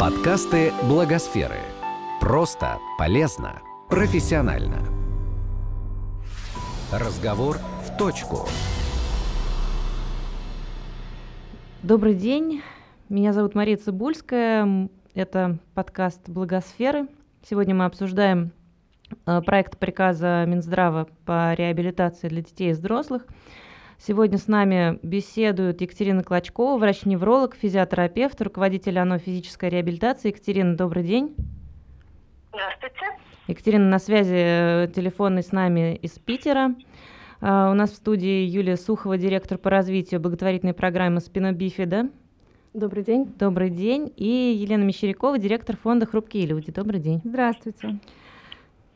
[0.00, 1.58] Подкасты Благосферы.
[2.22, 3.60] Просто, полезно,
[3.90, 4.78] профессионально.
[6.90, 8.48] Разговор в точку.
[11.82, 12.62] Добрый день.
[13.10, 14.88] Меня зовут Мария Цибульская.
[15.12, 17.06] Это подкаст Благосферы.
[17.46, 18.52] Сегодня мы обсуждаем
[19.26, 23.26] э, проект приказа Минздрава по реабилитации для детей и взрослых–
[24.02, 30.28] Сегодня с нами беседует Екатерина Клочкова, врач-невролог, физиотерапевт, руководитель ОНО физической реабилитации.
[30.28, 31.34] Екатерина, добрый день.
[32.48, 33.18] Здравствуйте.
[33.46, 36.74] Екатерина на связи э, телефонной с нами из Питера.
[37.42, 42.10] Uh, у нас в студии Юлия Сухова, директор по развитию благотворительной программы «Спина Бифида».
[42.74, 43.26] Добрый день.
[43.38, 44.12] Добрый день.
[44.16, 46.70] И Елена Мещерякова, директор фонда «Хрупкие люди».
[46.70, 47.20] Добрый день.
[47.24, 47.98] Здравствуйте.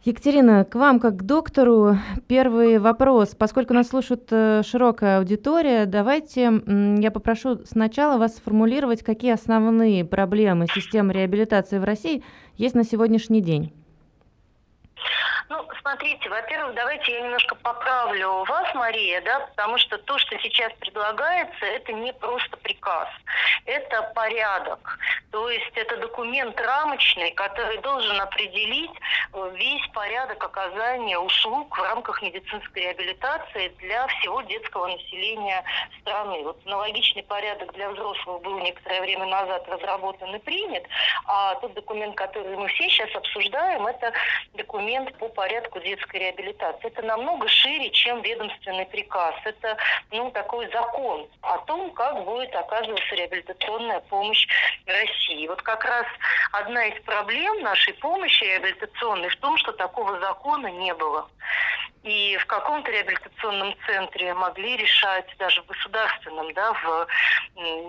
[0.05, 3.35] Екатерина, к вам как к доктору первый вопрос.
[3.35, 6.63] Поскольку нас слушает э, широкая аудитория, давайте
[6.99, 12.23] я попрошу сначала вас сформулировать, какие основные проблемы системы реабилитации в России
[12.59, 13.73] есть на сегодняшний день.
[15.51, 20.73] Ну, смотрите, во-первых, давайте я немножко поправлю вас, Мария, да, потому что то, что сейчас
[20.81, 23.09] предлагается, это не просто приказ,
[23.67, 24.99] это порядок.
[25.31, 28.93] То есть это документ рамочный, который должен определить
[29.33, 35.63] э, весь порядок оказания услуг в рамках медицинской реабилитации для всего детского населения
[36.01, 36.43] страны.
[36.45, 40.85] Вот аналогичный порядок для взрослых был некоторое время назад разработан и принят,
[41.27, 44.13] а тот документ, который мы все сейчас обсуждаем, это
[44.55, 46.87] документ по порядку детской реабилитации.
[46.87, 49.35] Это намного шире, чем ведомственный приказ.
[49.45, 49.77] Это
[50.11, 54.47] ну, такой закон о том, как будет оказываться реабилитационная помощь
[54.87, 55.47] России.
[55.49, 56.07] Вот как раз
[56.53, 61.29] одна из проблем нашей помощи реабилитационной в том, что такого закона не было.
[62.05, 67.07] И в каком-то реабилитационном центре могли решать, даже в государственном, да, в,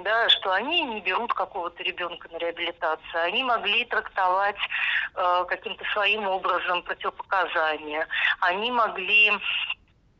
[0.03, 3.23] да, что они не берут какого-то ребенка на реабилитацию.
[3.23, 4.57] Они могли трактовать
[5.15, 8.07] э, каким-то своим образом противопоказания.
[8.41, 9.31] Они могли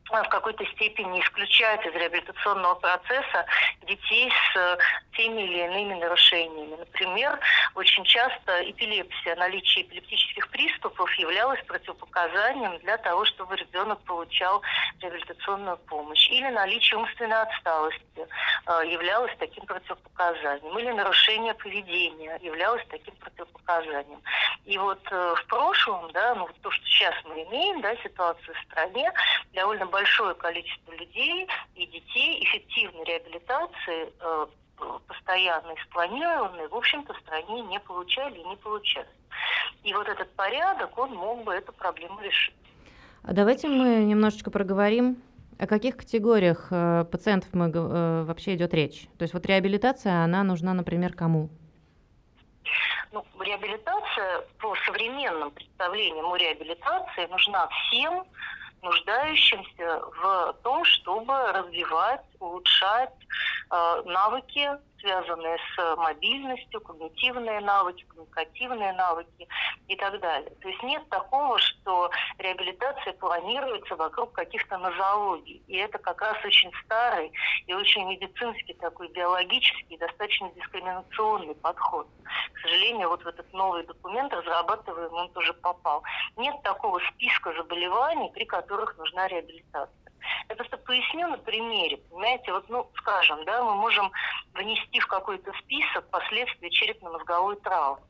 [0.10, 3.46] в какой-то степени исключать из реабилитационного процесса
[3.88, 4.78] детей с э,
[5.16, 6.76] теми или иными нарушениями.
[6.76, 7.40] Например,
[7.76, 14.62] очень часто эпилепсия, наличие эпилептических приступов являлось противопоказанием для того, чтобы ребенок получал
[15.02, 16.30] реабилитационную помощь.
[16.30, 20.78] Или наличие умственной отсталости э, являлось таким противопоказанием.
[20.78, 24.22] Или нарушение поведения являлось таким противопоказанием.
[24.66, 28.72] И вот э, в прошлом, да, ну, то, что сейчас мы имеем, да, ситуацию в
[28.72, 29.12] стране,
[29.54, 34.12] довольно большое количество людей и детей эффективной реабилитации
[35.08, 39.10] постоянной, спланированной, в общем-то, в стране не получали и не получают.
[39.84, 42.56] И вот этот порядок, он мог бы эту проблему решить.
[43.24, 45.18] А давайте мы немножечко проговорим,
[45.58, 49.08] о каких категориях э, пациентов мы, э, вообще идет речь.
[49.18, 51.50] То есть вот реабилитация, она нужна, например, кому?
[53.12, 58.26] Ну, реабилитация по современным представлениям о реабилитации нужна всем,
[58.86, 63.14] нуждающимся в том, чтобы развивать, улучшать
[63.72, 64.70] э, навыки
[65.06, 69.48] связанные с мобильностью, когнитивные навыки, коммуникативные навыки
[69.88, 70.50] и так далее.
[70.62, 75.62] То есть нет такого, что реабилитация планируется вокруг каких-то нозологий.
[75.68, 77.32] И это как раз очень старый
[77.68, 82.08] и очень медицинский такой биологический, достаточно дискриминационный подход.
[82.54, 86.04] К сожалению, вот в этот новый документ разрабатываемый он тоже попал.
[86.36, 90.05] Нет такого списка заболеваний, при которых нужна реабилитация.
[90.50, 91.98] Я просто поясню на примере.
[92.10, 94.12] Понимаете, вот, ну, скажем, да, мы можем
[94.54, 98.02] внести в какой-то список последствия черепно-мозговой травмы.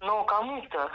[0.00, 0.90] Но кому-то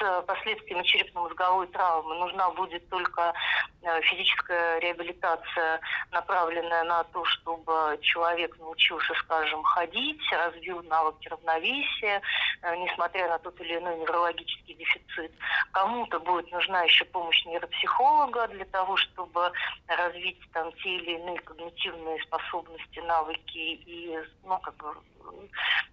[0.00, 3.34] с последствиями черепно-мозговой травмы нужна будет только
[3.82, 5.80] э, физическая реабилитация,
[6.12, 12.22] направленная на то, чтобы человек научился, скажем, ходить, развил навыки равновесия,
[12.62, 15.32] э, несмотря на тот или иной неврологический дефицит.
[15.72, 19.52] Кому-то будет нужна еще помощь нейропсихолога для того, чтобы
[19.88, 24.94] развить там те или иные когнитивные способности, навыки и, ну, как бы,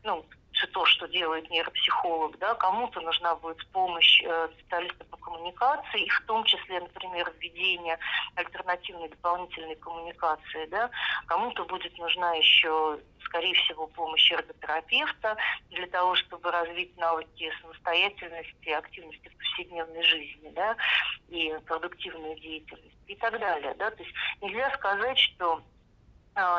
[0.03, 6.03] ну, все то, что делает нейропсихолог, да, кому-то нужна будет помощь э, специалиста по коммуникации,
[6.03, 7.99] и в том числе, например, введение
[8.35, 10.89] альтернативной дополнительной коммуникации, да,
[11.27, 15.35] кому-то будет нужна еще, скорее всего, помощь эрготерапевта
[15.69, 20.75] для того, чтобы развить навыки самостоятельности, активности в повседневной жизни, да,
[21.29, 25.61] и продуктивную деятельность и так далее, да, то есть нельзя сказать, что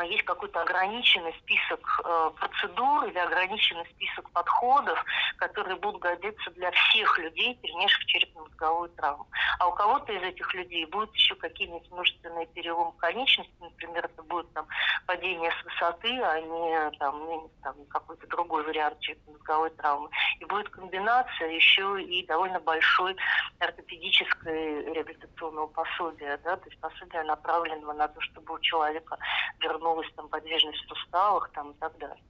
[0.08, 5.04] есть какой-то ограниченный список э, процедур или ограниченный список подходов,
[5.36, 9.26] которые будут годиться для всех людей, перенесших черепно-мозговую травму.
[9.58, 14.50] А у кого-то из этих людей будут еще какие-нибудь множественные переломы конечности, например, это будет
[14.54, 14.66] там
[15.06, 20.08] падение с высоты, а не там, там какой-то другой вариант черепно-мозговой травмы.
[20.40, 23.14] И будет комбинация еще и довольно большой
[23.58, 29.18] ортопедической реабилитационного пособия, да, то есть пособия направленного на то, чтобы у человека
[29.66, 32.22] вернулась там подвижность в суставах там, и так далее.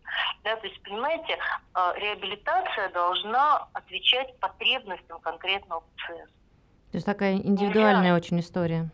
[0.44, 1.38] Да, то есть, понимаете,
[1.74, 6.32] а, реабилитация должна отвечать потребностям конкретного пациента.
[6.92, 8.16] То есть такая индивидуальная Нельзя.
[8.16, 8.90] очень история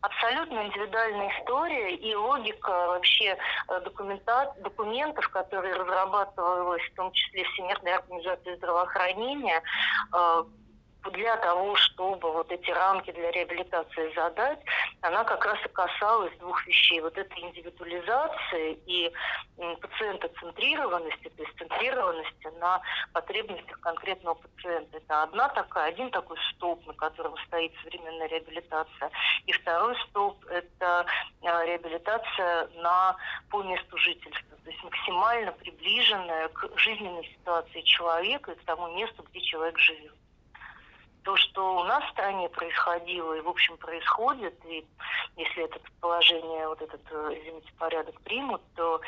[0.00, 3.36] абсолютно индивидуальная история и логика вообще
[3.68, 9.62] э, документа, документов, которые разрабатывалась в том числе Всемирной организацией здравоохранения,
[10.12, 10.44] э,
[11.08, 14.58] для того, чтобы вот эти рамки для реабилитации задать,
[15.00, 17.00] она как раз и касалась двух вещей.
[17.00, 19.12] Вот этой индивидуализации и
[19.56, 22.80] пациентоцентрированности, то есть центрированности на
[23.12, 24.98] потребностях конкретного пациента.
[24.98, 29.10] Это одна такая, один такой столб, на котором стоит современная реабилитация.
[29.46, 31.06] И второй столб– это
[31.42, 33.16] а, реабилитация на,
[33.50, 34.56] по месту жительства.
[34.64, 40.19] То есть максимально приближенная к жизненной ситуации человека и к тому месту, где человек живет
[41.22, 44.86] то, что у нас в стране происходило и, в общем, происходит, и
[45.36, 49.00] если это положение, вот этот, э, извините, порядок примут, то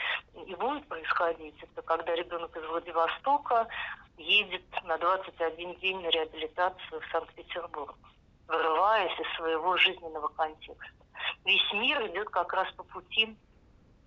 [0.46, 1.54] и будет происходить.
[1.62, 3.66] Это когда ребенок из Владивостока
[4.18, 7.94] едет на 21 день на реабилитацию в Санкт-Петербург,
[8.46, 11.04] вырываясь из своего жизненного контекста.
[11.44, 13.36] Весь мир идет как раз по пути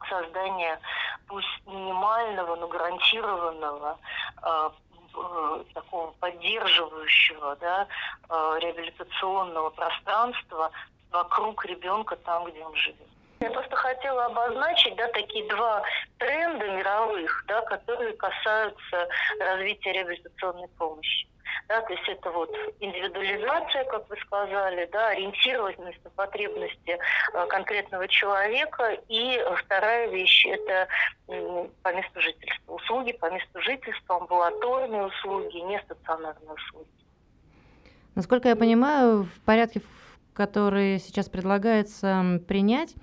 [0.10, 0.80] создания
[1.28, 3.98] пусть минимального, но гарантированного
[5.18, 7.88] э, такого поддерживающего да,
[8.30, 10.72] э, реабилитационного пространства
[11.12, 13.08] вокруг ребенка там, где он живет.
[13.40, 15.84] Я просто хотела обозначить да, такие два
[16.18, 19.08] тренда мировых, да, которые касаются
[19.40, 21.28] развития реабилитационной помощи.
[21.68, 26.98] Да, то есть это вот индивидуализация, как вы сказали, да, ориентированность на потребности
[27.34, 28.98] э, конкретного человека.
[29.08, 30.88] И вторая вещь– это
[31.28, 32.74] по месту жительства.
[32.74, 36.88] Услуги по месту жительства, амбулаторные услуги, нестационарные услуги.
[38.14, 39.82] Насколько я понимаю, в порядке,
[40.34, 42.96] который сейчас предлагается принять,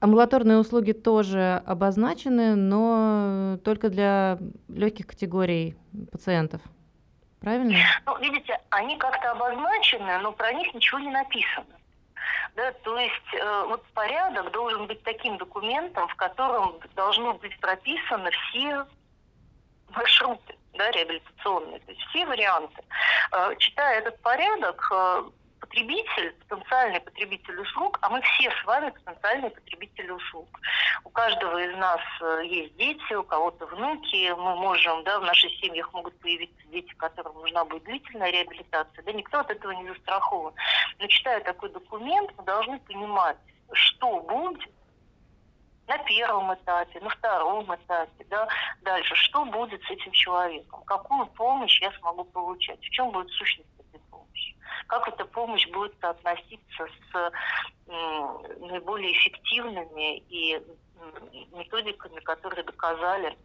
[0.00, 4.38] Амбулаторные услуги тоже обозначены, но только для
[4.68, 5.74] легких категорий
[6.12, 6.60] пациентов.
[7.40, 7.76] Правильно?
[8.06, 11.66] Ну, видите, они как-то обозначены, но про них ничего не написано.
[12.56, 18.30] Да, то есть э, вот порядок должен быть таким документом, в котором должно быть прописаны
[18.30, 18.84] все
[19.90, 22.82] маршруты да, реабилитационные, то есть все варианты.
[23.32, 25.22] Э, читая этот порядок, э,
[25.68, 30.48] потребитель, потенциальный потребитель услуг, а мы все с вами потенциальные потребители услуг.
[31.04, 35.50] У каждого из нас э, есть дети, у кого-то внуки, мы можем, да, в наших
[35.60, 40.54] семьях могут появиться дети, которым нужна будет длительная реабилитация, да, никто от этого не застрахован.
[40.98, 43.36] Но читая такой документ, мы должны понимать,
[43.72, 44.68] что будет,
[45.86, 48.46] на первом этапе, на втором этапе, да,
[48.82, 53.77] дальше, что будет с этим человеком, какую помощь я смогу получать, в чем будет сущность
[54.86, 57.32] как эта помощь будет соотноситься с
[57.86, 60.60] наиболее эффективными и
[61.52, 63.36] методиками, которые доказали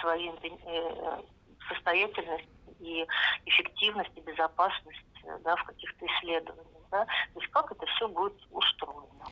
[0.00, 1.22] свою э,
[1.68, 2.48] состоятельность
[2.80, 3.06] и
[3.46, 4.98] эффективность и безопасность
[5.44, 6.66] да, в каких-то исследованиях.
[6.90, 7.04] Да?
[7.04, 9.26] То есть как это все будет устроено.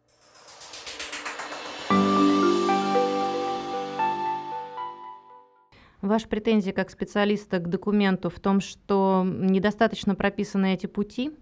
[6.02, 11.36] Ваша претензия как специалиста к документу в том, что недостаточно прописаны эти пути?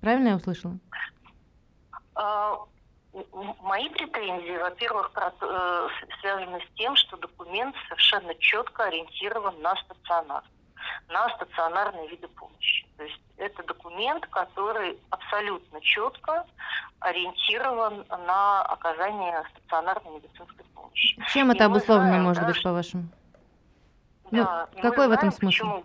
[0.00, 0.78] Правильно я услышала?
[2.14, 2.58] А,
[3.62, 5.88] мои претензии, во-первых, э,
[6.20, 10.44] связаны с тем, что документ совершенно четко ориентирован на стационар,
[11.08, 12.86] на стационарные виды помощи.
[12.96, 16.44] То есть это документ, который абсолютно четко
[17.00, 21.20] ориентирован на оказание стационарной медицинской помощи.
[21.32, 23.04] Чем это обусловлено, знаем, может да, быть, по-вашему?
[24.30, 24.46] Ну,
[24.82, 25.82] какой в этом смысл?
[25.82, 25.84] Почему...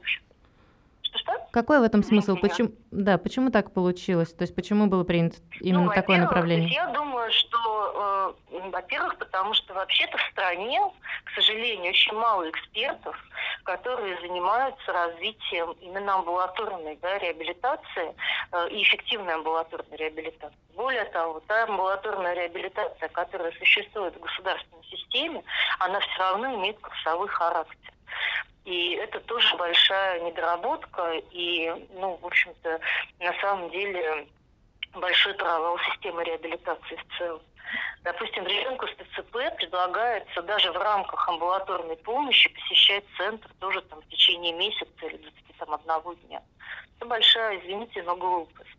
[1.01, 1.47] Что-что?
[1.51, 2.35] Какой в этом смысл?
[2.35, 4.33] Почему, да, почему так получилось?
[4.33, 6.69] То есть почему было принято именно ну, такое направление?
[6.69, 10.81] Я думаю, что, э, во-первых, потому что вообще-то в стране,
[11.25, 13.15] к сожалению, очень мало экспертов,
[13.63, 18.15] которые занимаются развитием именно амбулаторной да, реабилитации
[18.51, 20.57] э, и эффективной амбулаторной реабилитации.
[20.75, 25.43] Более того, та амбулаторная реабилитация, которая существует в государственной системе,
[25.79, 27.92] она все равно имеет курсовой характер.
[28.65, 32.79] И это тоже большая недоработка и, ну, в общем-то,
[33.19, 34.27] на самом деле
[34.93, 37.41] большой провал системы реабилитации в целом.
[38.03, 44.07] Допустим, ребенку с ТЦП предлагается даже в рамках амбулаторной помощи посещать центр тоже там в
[44.09, 45.17] течение месяца или
[45.57, 46.41] 21 дня.
[46.97, 48.69] Это большая, извините, но глупость.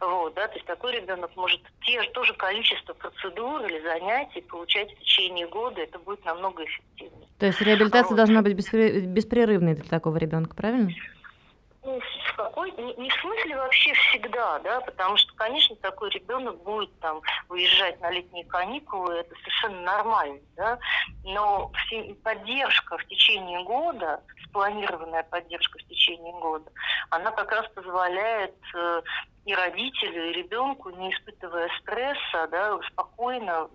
[0.00, 4.92] Вот, да, то есть такой ребенок может те же тоже количество процедур или занятий получать
[4.92, 7.23] в течение года, это будет намного эффективнее.
[7.38, 10.90] То есть реабилитация должна быть беспрерывной для такого ребенка, правильно?
[11.82, 16.62] Ну, в какой, не, не в смысле вообще всегда, да, потому что, конечно, такой ребенок
[16.62, 20.78] будет там уезжать на летние каникулы, это совершенно нормально, да,
[21.24, 21.70] но
[22.22, 26.70] поддержка в течение года, спланированная поддержка в течение года,
[27.10, 29.02] она как раз позволяет э,
[29.44, 33.68] и родителю, и ребенку, не испытывая стресса, да, спокойно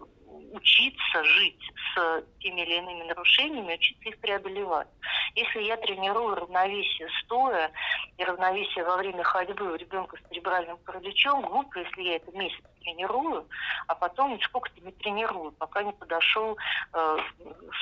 [0.51, 1.62] учиться жить
[1.93, 4.88] с теми или иными нарушениями, учиться их преодолевать.
[5.36, 7.72] Если я тренирую равновесие стоя
[8.17, 12.63] и равновесие во время ходьбы у ребенка с церебральным параличом, глупо, если я это месяц
[12.81, 13.48] тренирую,
[13.88, 16.58] а потом нисколько-то не тренирую, пока не подошел
[16.93, 17.17] э,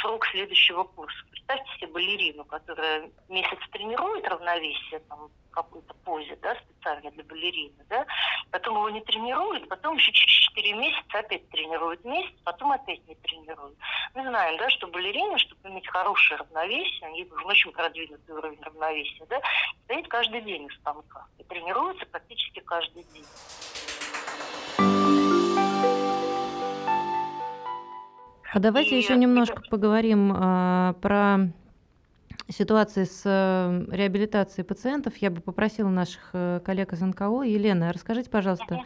[0.01, 1.17] срок следующего курса.
[1.31, 8.05] Представьте себе балерину, которая месяц тренирует равновесие, там, какой-то позе, да, специально для балерины, да,
[8.51, 13.15] потом его не тренирует, потом еще через 4 месяца опять тренирует месяц, потом опять не
[13.15, 13.77] тренирует.
[14.15, 19.25] Мы знаем, да, что балерина, чтобы иметь хорошее равновесие, они нужен очень продвинутый уровень равновесия,
[19.29, 19.39] да,
[19.85, 23.25] стоит каждый день у станка и тренируется практически каждый день.
[28.53, 29.69] А давайте и еще немножко это...
[29.69, 31.37] поговорим а, про
[32.49, 35.17] ситуации с э, реабилитацией пациентов.
[35.17, 37.43] Я бы попросила наших э, коллег из НКО.
[37.43, 38.85] Елена, расскажите, пожалуйста, uh-huh.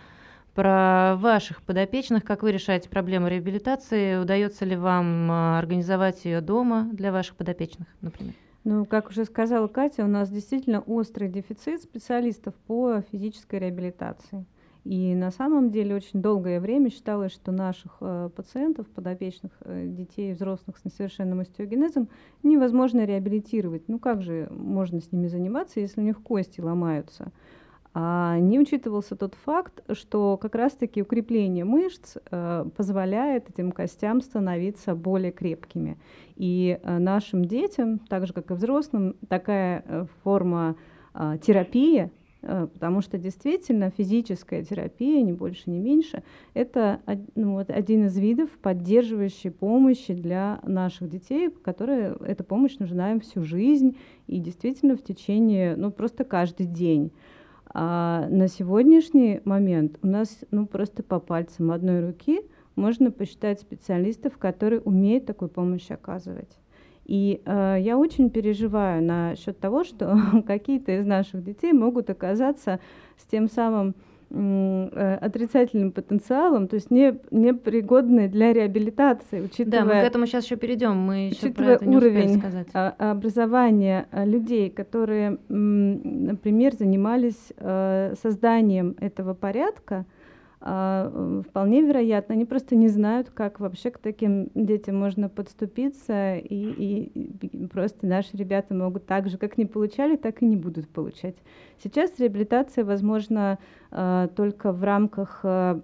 [0.54, 6.90] Про ваших подопечных, как вы решаете проблему реабилитации, удается ли вам э, организовать ее дома
[6.92, 8.34] для ваших подопечных, например?
[8.64, 14.46] Ну, как уже сказала Катя, у нас действительно острый дефицит специалистов по физической реабилитации.
[14.84, 20.34] И на самом деле очень долгое время считалось, что наших э, пациентов, подопечных э, детей
[20.34, 22.10] взрослых с несовершенным остеогенезом
[22.42, 23.88] невозможно реабилитировать.
[23.88, 27.32] Ну как же можно с ними заниматься, если у них кости ломаются?
[27.94, 34.96] А не учитывался тот факт, что как раз-таки укрепление мышц э, позволяет этим костям становиться
[34.96, 35.98] более крепкими.
[36.36, 40.78] И э, нашим детям, так же как и взрослым, такая э, форма
[41.14, 42.12] э, терапии
[42.44, 47.00] Э, потому что действительно физическая терапия, не больше, не меньше, это
[47.36, 53.20] ну, вот один из видов поддерживающей помощи для наших детей, которые эта помощь нужна им
[53.20, 57.12] всю жизнь и действительно в течение, ну просто каждый день.
[57.74, 62.42] А на сегодняшний момент у нас ну, просто по пальцам одной руки
[62.76, 66.58] можно посчитать специалистов, которые умеют такую помощь оказывать.
[67.06, 72.80] И э, я очень переживаю насчет того, что какие-то из наших детей могут оказаться
[73.18, 73.96] с тем самым
[74.32, 79.80] отрицательным потенциалом, то есть не, непригодные для реабилитации, учитывая...
[79.80, 82.68] Да, мы к этому сейчас еще перейдем, мы еще учитывая про это не уровень сказать.
[82.74, 90.21] А, образования э, людей, которые, например, занимались э, созданием этого порядка, а,
[90.62, 97.68] вполне вероятно, они просто не знают, как вообще к таким детям можно подступиться, и, и,
[97.68, 101.36] просто наши ребята могут так же, как не получали, так и не будут получать.
[101.84, 103.58] Сейчас реабилитация возможна
[103.90, 105.80] э, только в рамках э,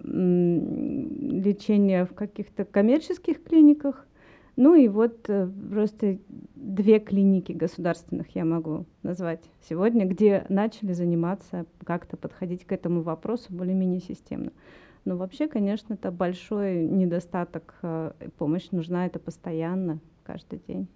[1.28, 4.06] лечения в каких-то коммерческих клиниках,
[4.58, 6.18] ну и вот э, просто
[6.56, 13.52] две клиники государственных я могу назвать сегодня, где начали заниматься, как-то подходить к этому вопросу
[13.52, 14.50] более-менее системно.
[15.04, 17.76] Но вообще, конечно, это большой недостаток.
[17.82, 20.88] Э, помощь нужна это постоянно, каждый день.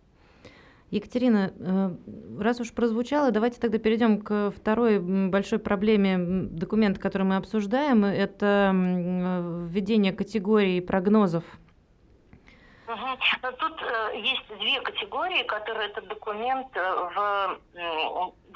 [0.90, 1.94] Екатерина, э,
[2.40, 8.04] раз уж прозвучало, давайте тогда перейдем к второй большой проблеме документа, который мы обсуждаем.
[8.04, 8.72] Это
[9.70, 11.44] введение категорий прогнозов
[12.92, 13.52] Угу.
[13.58, 17.58] Тут э, есть две категории, которые этот документ э, в,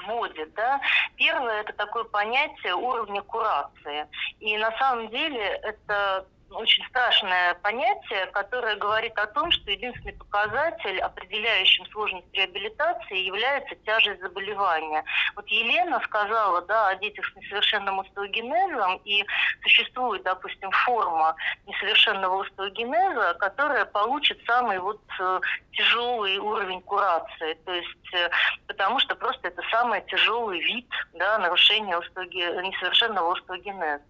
[0.05, 0.53] вводит.
[0.53, 0.79] Да?
[1.15, 4.07] Первое– это такое понятие уровня курации.
[4.39, 10.99] И на самом деле это очень страшное понятие, которое говорит о том, что единственный показатель,
[10.99, 15.03] определяющим сложность реабилитации, является тяжесть заболевания.
[15.35, 19.25] Вот Елена сказала да, о детях с несовершенным остеогенезом, и
[19.61, 21.35] существует, допустим, форма
[21.65, 25.39] несовершенного остеогенеза, которая получит самый вот э,
[25.73, 28.29] тяжелый уровень курации, то есть э,
[28.67, 32.51] потому что просто это самый тяжелый вид да, нарушения остеоге...
[32.61, 34.01] несовершенного остеогенеза.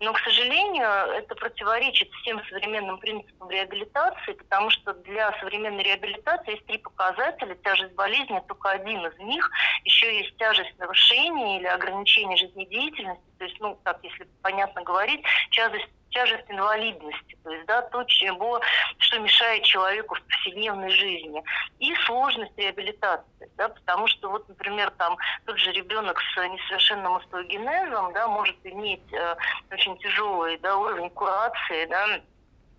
[0.00, 1.79] Но, к сожалению, это противоречит
[2.20, 7.54] всем современным принципам реабилитации, потому что для современной реабилитации есть три показателя.
[7.56, 9.50] Тяжесть болезни– только один из них.
[9.84, 13.22] Еще есть тяжесть нарушений или ограничения жизнедеятельности.
[13.38, 18.60] То есть, ну, так, если понятно говорить, тяжесть тяжесть инвалидности, то есть, да, то, чего,
[18.98, 21.42] что мешает человеку в повседневной жизни,
[21.78, 28.12] и сложность реабилитации, да, потому что вот, например, там тот же ребенок с несовершенным остеогенезом,
[28.12, 29.36] да, может иметь э,
[29.70, 32.20] очень тяжелый, да, уровень курации, да,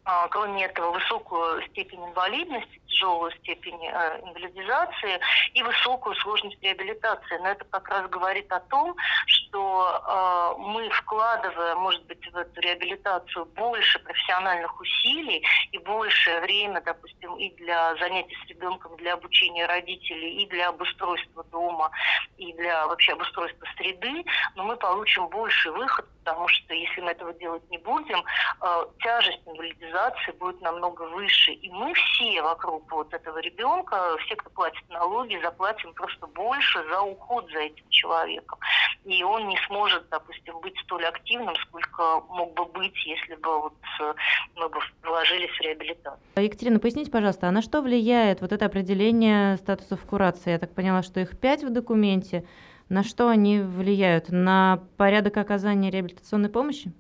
[0.04, 5.20] а, кроме этого, высокую степень инвалидности, тяжелую степень э, инвалидизации
[5.54, 7.38] и высокую сложность реабилитации.
[7.38, 8.96] Но это как раз говорит о том,
[9.26, 16.82] что э, мы вкладывая, может быть, в эту реабилитацию больше профессиональных усилий и больше время,
[16.82, 21.92] допустим, и для занятий с ребенком, для обучения родителей, и для обустройства дома,
[22.38, 24.24] и для вообще обустройства среды,
[24.56, 28.24] но мы получим больше выход, потому что если мы этого делать не будем,
[28.62, 31.52] э, тяжесть инвалидизации будет намного выше.
[31.52, 37.02] И мы все вокруг вот этого ребенка, все, кто платит налоги, заплатим просто больше за
[37.02, 38.60] уход за этим человеком.
[39.06, 43.74] И он не сможет, допустим, быть столь активным, сколько мог бы быть, если бы вот
[44.00, 44.14] э,
[44.56, 46.20] мы бы вложились в реабилитацию.
[46.36, 50.52] Екатерина, поясните, пожалуйста, а на что влияет вот это определение статусов курации?
[50.52, 52.46] Я так поняла, что их пять в документе.
[52.90, 54.30] На что они влияют?
[54.30, 56.92] На порядок оказания реабилитационной помощи?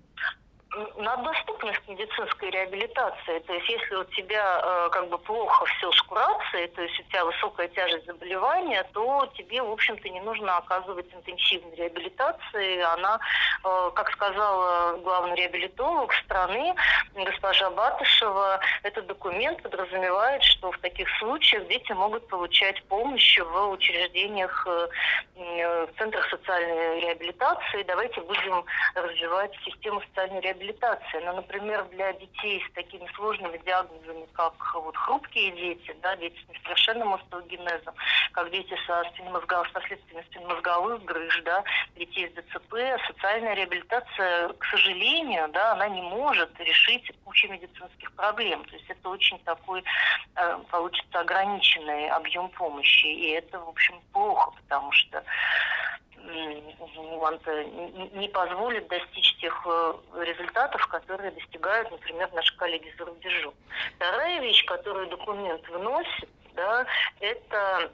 [0.98, 3.40] На доступность медицинской реабилитации.
[3.40, 7.04] То есть если у тебя э, как бы плохо все с курацией, то есть у
[7.04, 12.80] тебя высокая тяжесть заболевания, то тебе, в общем-то, не нужно оказывать интенсивной реабилитации.
[12.94, 13.20] Она,
[13.66, 16.74] э, как сказала главный реабилитолог страны,
[17.16, 24.66] госпожа Батышева, этот документ подразумевает, что в таких случаях дети могут получать помощь в учреждениях,
[24.68, 24.88] э,
[25.36, 27.84] э в центрах социальной реабилитации.
[27.84, 28.64] Давайте будем
[28.96, 31.22] развивать систему социальной реабилитации реабилитация.
[31.26, 36.50] Ну, например, для детей с такими сложными диагнозами, как вот хрупкие дети, да, дети с
[36.50, 37.94] несовершенным остеогенезом,
[38.32, 41.64] как дети со, спинномозговых, с последствиями спинномозговых грыж, да,
[41.96, 42.76] детей с ДЦП,
[43.08, 48.64] социальная реабилитация, к сожалению, да, она не может решить кучу медицинских проблем.
[48.66, 49.84] То есть это очень такой,
[50.36, 53.06] э, получится ограниченный объем помощи.
[53.06, 55.24] И это, в общем, плохо, потому что
[58.14, 63.54] не позволит достичь тех э, результатов, которые достигают, например, наши коллеги за рубежом.
[63.96, 66.86] Вторая вещь, которую документ вносит, да,
[67.20, 67.92] это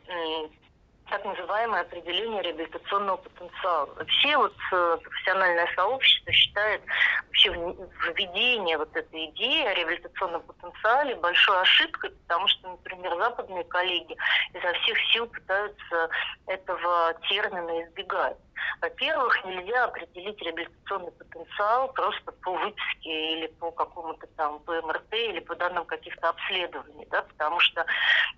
[1.09, 3.85] так называемое определение реабилитационного потенциала.
[3.95, 6.81] Вообще вот э, профессиональное сообщество считает
[7.27, 14.15] вообще введение вот этой идеи о реабилитационном потенциале большой ошибкой, потому что, например, западные коллеги
[14.53, 16.09] изо всех сил пытаются
[16.45, 18.37] этого термина избегать.
[18.81, 25.39] Во-первых, нельзя определить реабилитационный потенциал просто по выписке или по какому-то там по МРТ или
[25.39, 27.85] по данным каких-то обследований, да, потому что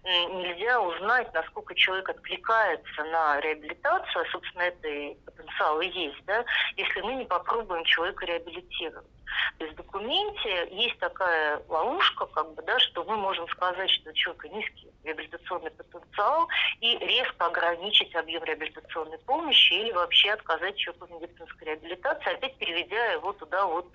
[0.03, 6.45] нельзя узнать, насколько человек откликается на реабилитацию, а, собственно, это и потенциал и есть, да,
[6.75, 9.07] если мы не попробуем человека реабилитировать.
[9.57, 14.09] То есть в документе есть такая ловушка, как бы, да, что мы можем сказать, что
[14.09, 16.47] у человека низкий реабилитационный потенциал
[16.81, 23.13] и резко ограничить объем реабилитационной помощи или вообще отказать человеку в медицинской реабилитации, опять переведя
[23.13, 23.91] его туда вот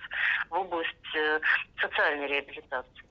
[0.51, 1.41] в область э,
[1.81, 3.05] социальной реабилитации.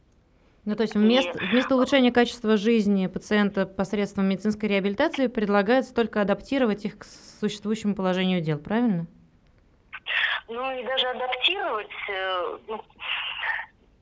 [0.66, 6.86] Ну, то есть вместо, вместо улучшения качества жизни пациента посредством медицинской реабилитации предлагается только адаптировать
[6.86, 7.06] их к
[7.42, 9.08] существующему положению дел, правильно?
[10.48, 12.84] Ну и даже адаптировать, э, ну,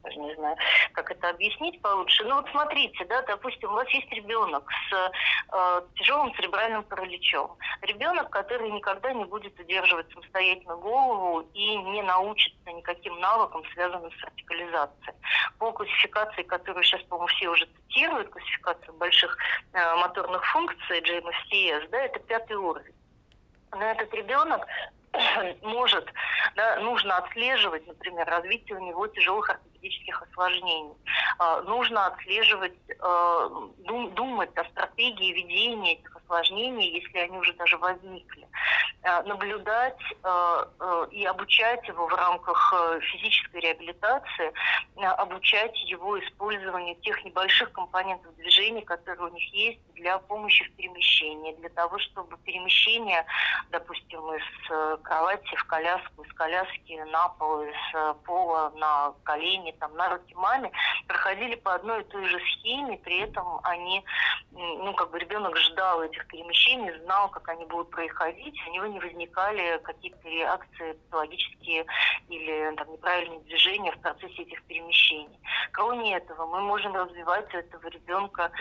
[0.04, 0.58] даже не знаю,
[0.94, 2.24] как это объяснить получше.
[2.26, 5.12] Ну вот смотрите, да, допустим, у вас есть ребенок с
[5.54, 7.56] э, тяжелым церебральным параличом.
[7.82, 14.24] Ребенок, который никогда не будет удерживать самостоятельно голову и не научится никаким навыкам, связанным с
[14.24, 15.16] артикулизацией.
[15.60, 19.38] По классификации, которую сейчас, по-моему, все уже цитируют, классификация больших
[19.74, 22.96] э, моторных функций JMFCS, да, это пятый уровень.
[23.72, 24.68] Но этот ребенок
[25.62, 26.06] может,
[26.56, 30.94] да, нужно отслеживать, например, развитие у него тяжелых ортопедических осложнений.
[31.40, 32.74] Э, нужно отслеживать,
[33.86, 38.48] дум, думать о стратегии ведения этих осложнений, если они уже даже возникли.
[39.04, 40.00] Э, наблюдать
[41.12, 44.54] и обучать его в рамках э, физической реабилитации,
[44.96, 51.54] обучать его использованию тех небольших компонентов движения, которые у них есть для помощи в перемещении,
[51.56, 53.24] для того, чтобы перемещение,
[53.70, 59.72] допустим, из э, кровати в коляску, из коляски на пол, из э, пола на колени,
[59.80, 60.72] там, на руки маме,
[61.08, 64.04] проходили по одной и той же схеме, при этом они,
[64.52, 69.00] ну, как бы ребенок ждал этих перемещений, знал, как они будут происходить, у него не
[69.00, 71.86] возникали какие-то реакции патологические
[72.30, 75.40] или там, неправильные движения в процессе этих перемещений.
[75.74, 78.52] Кроме этого, мы можем развивать у этого ребенка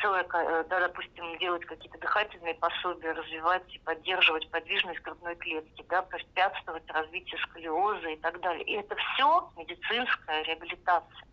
[0.00, 5.84] целый целое, э, да, допустим, делать какие-то дыхательные пособия, развивать и поддерживать подвижность грудной клетки,
[5.88, 8.64] да, препятствовать развитию сколиоза и так далее.
[8.64, 11.26] И это все медицинская реабилитация.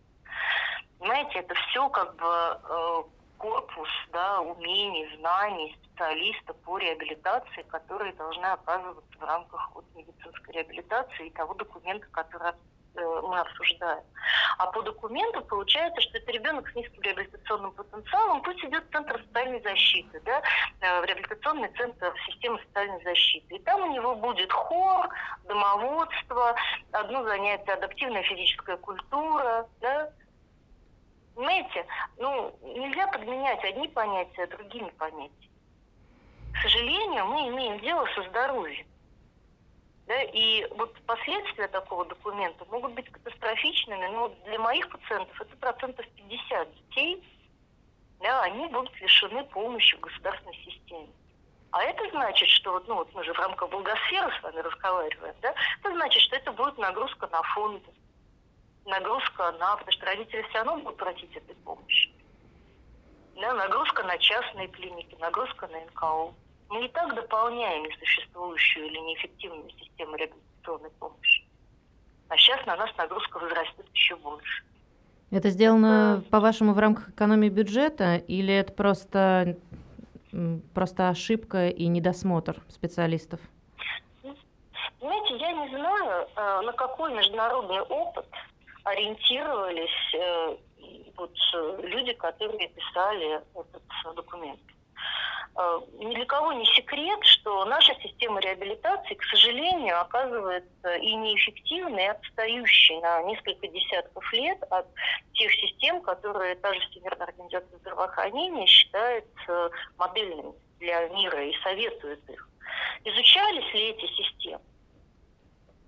[0.98, 3.02] Понимаете, это все как бы э,
[3.38, 11.26] корпус да, умений, знаний специалиста по реабилитации, которые должны оказываться в рамках вот, медицинской реабилитации
[11.26, 12.48] и того документа, который
[12.94, 14.02] мы обсуждаем.
[14.58, 19.22] А по документу получается, что это ребенок с низким реабилитационным потенциалом, пусть идет в центр
[19.26, 20.42] социальной защиты, да,
[20.80, 23.56] э, в реабилитационный центр системы социальной защиты.
[23.56, 25.08] И там у него будет хор,
[25.44, 26.54] домоводство,
[26.92, 30.10] одно занятие адаптивная физическая культура, да,
[31.40, 31.86] Понимаете,
[32.18, 35.50] ну, нельзя подменять одни понятия другими понятиями.
[36.52, 38.86] К сожалению, мы имеем дело со здоровьем.
[40.10, 46.04] Да, и вот последствия такого документа могут быть катастрофичными, но для моих пациентов это процентов
[46.16, 47.22] 50 детей,
[48.18, 51.06] да, они будут лишены помощи государственной системе.
[51.70, 55.36] А это значит, что вот, ну, вот мы же в рамках благосферы с вами разговариваем,
[55.42, 57.92] да, это значит, что это будет нагрузка на фонды,
[58.86, 62.10] нагрузка на, потому что родители все равно будут платить этой помощи.
[63.36, 66.34] Да, нагрузка на частные клиники, нагрузка на НКО.
[66.70, 71.44] Мы и так дополняем несуществующую или неэффективную систему реабилитационной помощи.
[72.28, 74.62] А сейчас на нас нагрузка возрастет еще больше.
[75.32, 79.56] Это сделано, по-вашему, в рамках экономии бюджета или это просто,
[80.74, 83.40] просто ошибка и недосмотр специалистов?
[85.00, 88.26] Знаете, я не знаю, э, на какой международный опыт
[88.84, 90.56] ориентировались э,
[91.16, 93.82] вот, э, люди, которые писали этот
[94.14, 94.60] документ.
[95.56, 102.04] Э, ни для кого не секрет, что наша система реабилитации, к сожалению, оказывается и неэффективной,
[102.04, 104.86] и отстающей на несколько десятков лет от
[105.34, 109.26] тех систем, которые та же Всемирная организация здравоохранения считает
[109.98, 112.48] модельными для мира и советует их.
[113.04, 114.62] Изучались ли эти системы?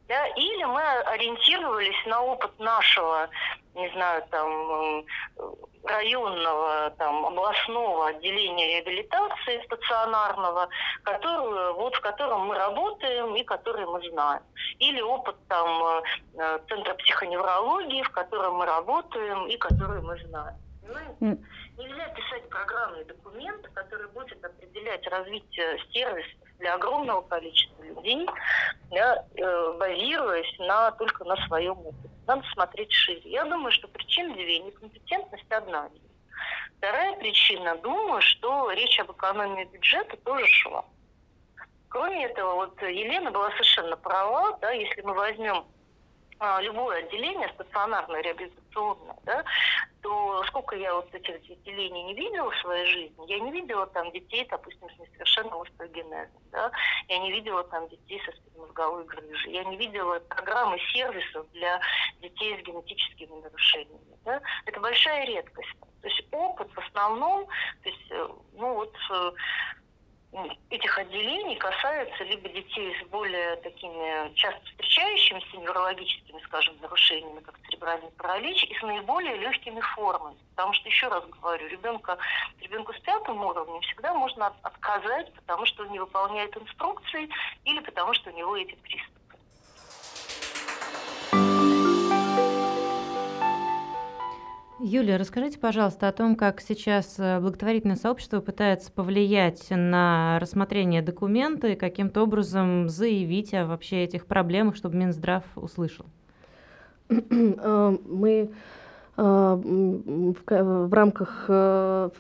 [0.08, 0.26] Да?
[0.26, 3.30] Или мы ориентировались на опыт нашего,
[3.74, 5.04] не знаю, там,
[5.84, 10.68] районного, там, областного отделения реабилитации стационарного,
[11.02, 14.42] которую, вот, в котором мы работаем и который мы знаем.
[14.78, 16.02] Или опыт там,
[16.38, 20.56] э, Центра психоневрологии, в котором мы работаем и который мы знаем.
[20.82, 21.42] Понимаете?
[21.78, 28.26] Нельзя писать программный документ, который будет определять развитие сервиса для огромного количества людей,
[28.90, 32.08] да, э, базируясь на, только на своем опыте.
[32.26, 33.22] Надо смотреть шире.
[33.24, 34.60] Я думаю, что причин две.
[34.60, 35.88] Некомпетентность одна.
[36.78, 40.84] Вторая причина, думаю, что речь об экономии бюджета тоже шла.
[41.88, 45.64] Кроме этого, вот Елена была совершенно права, да, если мы возьмем
[46.60, 49.44] любое отделение стационарное, реабилитационное, да,
[50.02, 54.10] то сколько я вот этих отделений не видела в своей жизни, я не видела там
[54.12, 56.70] детей, допустим, с несовершенным остеогенезом, да,
[57.08, 61.80] я не видела там детей со спинномозговой грыжей, я не видела программы сервисов для
[62.20, 65.76] детей с генетическими нарушениями, да, это большая редкость.
[66.00, 67.46] То есть опыт в основном,
[67.82, 69.32] то есть, э, ну вот э,
[70.70, 78.10] этих отделений касаются либо детей с более такими часто встречающимися неврологическими, скажем, нарушениями, как церебральный
[78.12, 80.36] паралич, и с наиболее легкими формами.
[80.56, 82.16] Потому что, еще раз говорю, ребенка,
[82.60, 87.28] ребенку с пятым уровнем всегда можно отказать, потому что он не выполняет инструкции
[87.64, 89.21] или потому что у него эти приступы.
[94.84, 101.68] Юлия, расскажите, пожалуйста, о том, как сейчас э, благотворительное сообщество пытается повлиять на рассмотрение документа
[101.68, 106.06] и каким-то образом заявить о вообще этих проблемах, чтобы Минздрав услышал.
[107.08, 108.50] Э, мы
[109.16, 111.44] э, в рамках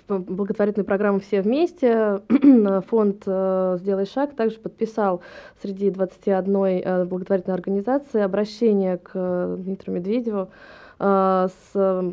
[0.06, 2.20] благотворительной программы «Все вместе»
[2.88, 5.20] фонд «Сделай шаг» также подписал
[5.60, 10.50] среди 21 благотворительной организации обращение к Дмитрию Медведеву
[11.02, 12.12] с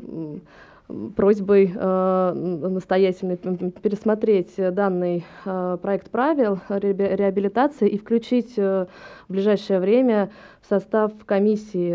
[1.16, 8.88] просьбой э, настоятельной пересмотреть данный э, проект правил реабилитации и включить в
[9.28, 11.94] ближайшее время в состав комиссии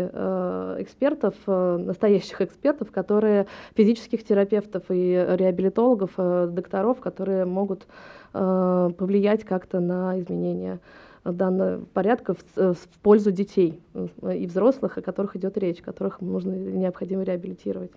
[0.81, 7.85] экспертов, настоящих экспертов, которые физических терапевтов и реабилитологов, докторов, которые могут
[8.31, 10.79] повлиять как-то на изменения
[11.31, 16.21] данного порядка в, э, в пользу детей э, и взрослых, о которых идет речь, которых
[16.21, 17.91] нужно необходимо реабилитировать.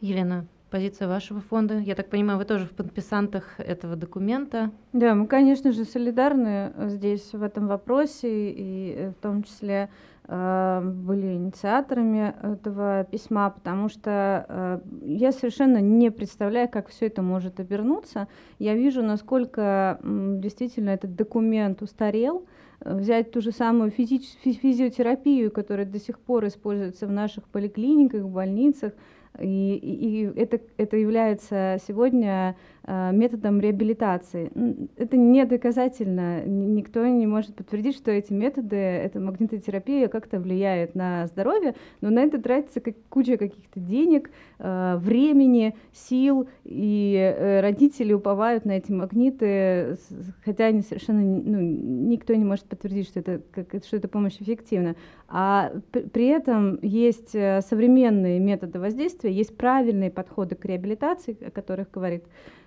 [0.00, 1.78] Елена, позиция вашего фонда.
[1.78, 4.70] Я так понимаю, вы тоже в подписантах этого документа.
[4.92, 9.88] Да, мы, конечно же, солидарны здесь в этом вопросе, и э, в том числе
[10.19, 17.20] э, были инициаторами этого письма, потому что э, я совершенно не представляю, как все это
[17.20, 18.28] может обернуться.
[18.60, 22.46] Я вижу, насколько действительно этот документ устарел.
[22.78, 28.92] Взять ту же самую физи- физиотерапию, которая до сих пор используется в наших поликлиниках, больницах,
[29.38, 32.56] и, и, и это, это является сегодня
[32.92, 34.50] Э, методом реабилитации.
[34.96, 41.26] Это не доказательно, никто не может подтвердить, что эти методы, эта магнитотерапия как-то влияет на
[41.26, 48.12] здоровье, но на это тратится как, куча каких-то денег, э, времени, сил, и э, родители
[48.12, 49.96] уповают на эти магниты,
[50.44, 54.96] хотя они совершенно, ну, никто не может подтвердить, что это, как, что эта помощь эффективна.
[55.32, 62.24] А при этом есть современные методы воздействия, есть правильные подходы к реабилитации, о которых говорит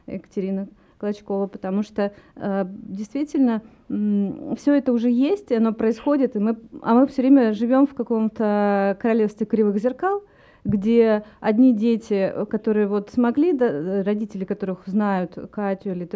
[0.07, 0.69] Екатерина
[1.03, 6.93] Клочкова, потому что э, действительно э, все это уже есть, оно происходит, и мы, а
[6.93, 10.23] мы все время живем в каком-то королевстве кривых зеркал,
[10.63, 16.09] где одни дети, которые вот смогли, да, родители которых знают Катю или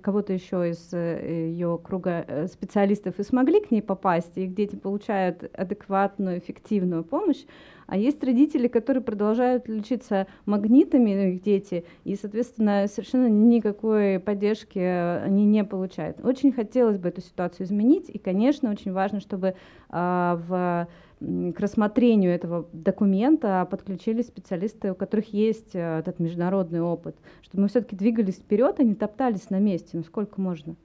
[0.00, 4.54] кого-то еще из э, ее круга э, специалистов и смогли к ней попасть, и их
[4.54, 7.44] дети получают адекватную, эффективную помощь,
[7.90, 14.78] а есть родители, которые продолжают лечиться магнитами, ну, их дети, и, соответственно, совершенно никакой поддержки
[14.78, 16.24] они не получают.
[16.24, 19.56] Очень хотелось бы эту ситуацию изменить, и, конечно, очень важно, чтобы
[19.88, 20.88] а, в
[21.20, 27.68] к рассмотрению этого документа подключились специалисты, у которых есть э, этот международный опыт, чтобы мы
[27.68, 30.76] все-таки двигались вперед, а не топтались на месте, ну сколько можно.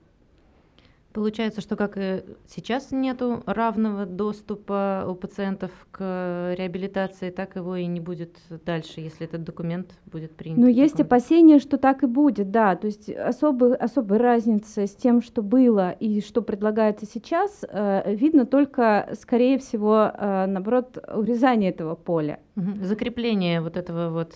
[1.16, 7.86] Получается, что как и сейчас нету равного доступа у пациентов к реабилитации, так его и
[7.86, 10.58] не будет дальше, если этот документ будет принят.
[10.58, 12.76] Ну, есть опасения, что так и будет, да.
[12.76, 18.44] То есть особой, особой разницы с тем, что было и что предлагается сейчас, э, видно
[18.44, 22.40] только, скорее всего, э, наоборот, урезание этого поля.
[22.82, 24.34] Закрепление вот этого вот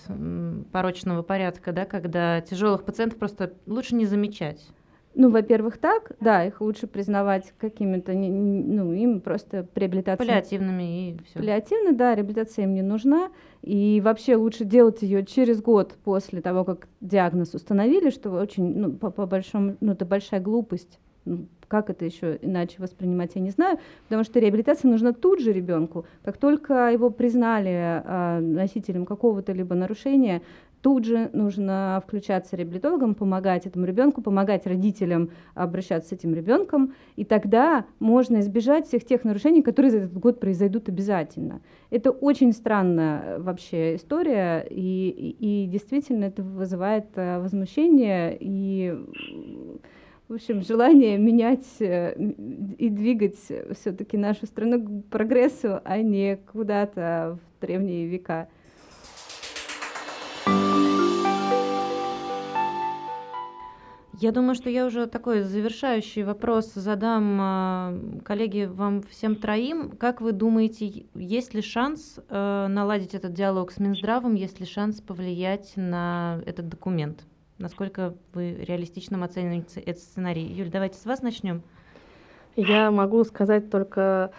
[0.73, 4.66] порочного порядка, да, когда тяжелых пациентов просто лучше не замечать.
[5.14, 10.25] Ну, во-первых, так, да, их лучше признавать какими-то, ну, им просто реабилитация.
[10.25, 11.38] Паллиативными и все.
[11.40, 13.31] Паллиативно, да, реабилитация им не нужна.
[13.62, 18.92] И вообще лучше делать ее через год после того, как диагноз установили, что очень, ну,
[18.92, 21.01] по, по большому, ну, это большая глупость.
[21.25, 25.53] Ну, как это еще иначе воспринимать, я не знаю, потому что реабилитация нужна тут же
[25.53, 26.05] ребенку.
[26.25, 30.42] Как только его признали э, носителем какого-то либо нарушения,
[30.83, 37.25] Тут же нужно включаться реабилитологам, помогать этому ребенку, помогать родителям обращаться с этим ребенком, и
[37.25, 41.61] тогда можно избежать всех тех нарушений, которые за этот год произойдут обязательно.
[41.90, 48.97] Это очень странная э, вообще история, и, и, и действительно это вызывает э, возмущение и
[50.29, 52.14] в общем, желание менять э,
[52.79, 58.49] и двигать все-таки нашу страну к прогрессу, а не куда-то в древние века.
[64.20, 69.92] Я думаю, что я уже такой завершающий вопрос задам а, коллеге вам всем троим.
[69.92, 75.00] Как вы думаете, есть ли шанс э, наладить этот диалог с Минздравом, есть ли шанс
[75.00, 77.24] повлиять на этот документ?
[77.56, 80.44] Насколько вы реалистично оцениваете этот сценарий?
[80.44, 81.62] Юль, давайте с вас начнем.
[82.56, 84.33] Я могу сказать только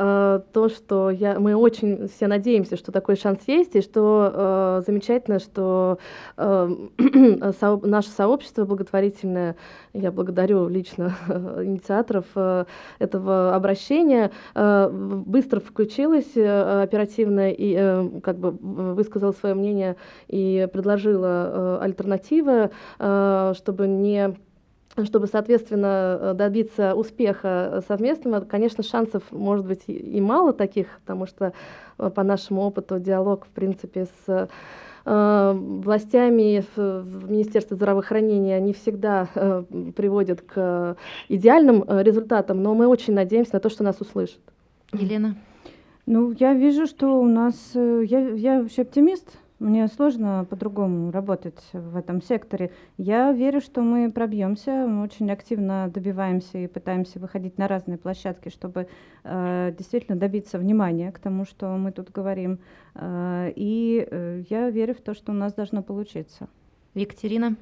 [0.00, 4.82] Э, то, что я, мы очень все надеемся, что такой шанс есть, и что э,
[4.86, 5.98] замечательно, что
[6.36, 6.76] э,
[7.58, 9.56] со, наше сообщество благотворительное,
[9.94, 12.66] я благодарю лично инициаторов э,
[13.00, 19.96] этого обращения, э, быстро включилось э, оперативно и э, как бы высказала свое мнение
[20.28, 24.36] и предложила э, альтернативы, э, чтобы не
[25.04, 31.52] чтобы, соответственно, э, добиться успеха совместного, конечно, шансов может быть и мало таких, потому что
[31.98, 34.48] э, по нашему опыту диалог, в принципе, с
[35.04, 39.26] э, властями в Министерстве здравоохранения не всегда
[39.96, 40.96] приводят к
[41.28, 44.40] идеальным результатам, но мы очень надеемся на то, что нас услышат.
[44.92, 45.34] Елена?
[46.04, 47.54] Ну, я вижу, что у нас...
[47.74, 52.70] Я, я вообще оптимист, мне сложно по-другому работать в этом секторе.
[52.96, 58.50] Я верю, что мы пробьемся, мы очень активно добиваемся и пытаемся выходить на разные площадки,
[58.50, 58.88] чтобы
[59.24, 62.60] э, действительно добиться внимания к тому, что мы тут говорим.
[62.94, 66.48] Э, и э, я верю в то, что у нас должно получиться.
[66.94, 67.56] Екатерина?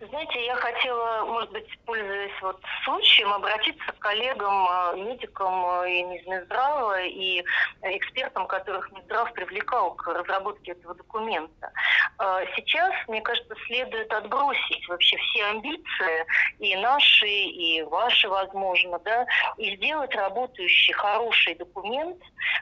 [0.00, 6.16] Знаете, я хотела, может быть, пользуясь вот случаем, обратиться к коллегам, э, медикам э, и
[6.16, 7.44] из Минздрава, и
[7.82, 11.72] экспертам, которых Минздрав привлекал к разработке этого документа.
[12.18, 16.26] а, сейчас, мне кажется, следует отбросить вообще все амбиции,
[16.58, 22.18] и наши, и ваши, возможно, да, и сделать работающий, хороший документ,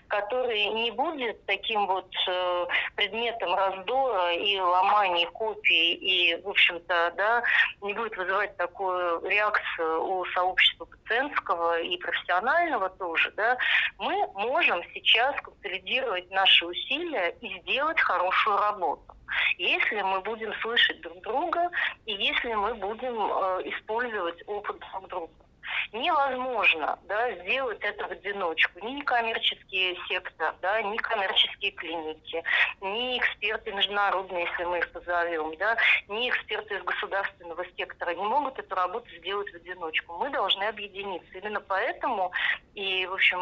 [0.08, 2.66] который не будет таким вот э,
[2.96, 7.42] предметом раздора и ломания копий, и, в общем-то, да,
[7.82, 13.56] не будет вызывать такую реакцию у сообщества пациентского и профессионального тоже, да,
[13.98, 19.14] мы можем сейчас консолидировать наши усилия и сделать хорошую работу.
[19.58, 21.70] Если мы будем слышать друг друга
[22.06, 25.47] и если мы будем э, использовать опыт друг друга
[25.92, 28.80] невозможно да, сделать это в одиночку.
[28.84, 32.42] Ни коммерческие секторы, да, ни коммерческие клиники,
[32.80, 35.76] ни эксперты международные, если мы их позовем, да,
[36.08, 40.14] ни эксперты из государственного сектора не могут эту работу сделать в одиночку.
[40.18, 41.38] Мы должны объединиться.
[41.38, 42.32] Именно поэтому
[42.74, 43.38] и, в общем,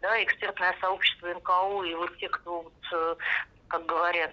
[0.00, 3.16] да, экспертное сообщество НКО и вот те, кто вот э,
[3.74, 4.32] как говорят,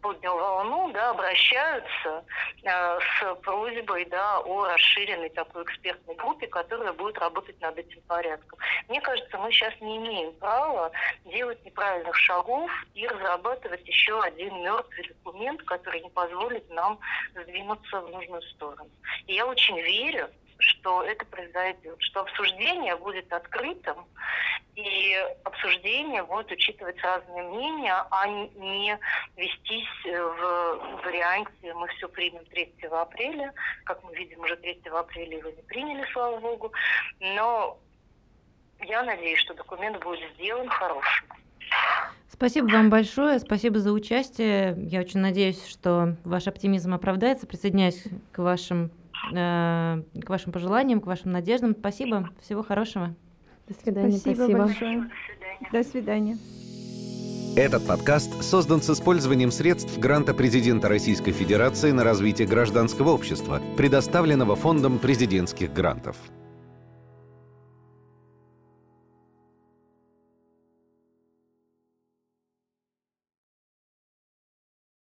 [0.00, 2.24] поднял волну, да, обращаются
[2.62, 8.58] э, с просьбой да, о расширенной такой экспертной группе, которая будет работать над этим порядком.
[8.88, 10.90] Мне кажется, мы сейчас не имеем права
[11.26, 16.98] делать неправильных шагов и разрабатывать еще один мертвый документ, который не позволит нам
[17.34, 18.90] сдвинуться в нужную сторону.
[19.26, 20.30] И я очень верю,
[20.68, 24.06] что это произойдет, что обсуждение будет открытым,
[24.74, 28.96] и обсуждение будет учитывать разные мнения, а не
[29.36, 33.52] вестись в варианте «мы все примем 3 апреля».
[33.84, 36.72] Как мы видим, уже 3 апреля его не приняли, слава богу.
[37.18, 37.78] Но
[38.80, 41.26] я надеюсь, что документ будет сделан хорошим.
[42.28, 44.76] Спасибо вам большое, спасибо за участие.
[44.78, 47.48] Я очень надеюсь, что ваш оптимизм оправдается.
[47.48, 51.74] Присоединяюсь к вашим Э, к вашим пожеланиям, к вашим надеждам.
[51.78, 53.14] Спасибо, всего хорошего.
[53.68, 54.18] До свидания.
[54.18, 54.58] Спасибо, спасибо.
[54.58, 55.10] большое.
[55.72, 56.38] До свидания.
[57.56, 64.54] Этот подкаст создан с использованием средств гранта президента Российской Федерации на развитие гражданского общества, предоставленного
[64.54, 66.16] Фондом президентских грантов.